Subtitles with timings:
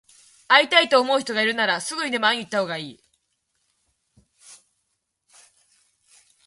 [0.47, 3.03] 会いたいと思う人がいるなら、すぐにでも会いに行ったほうがいい。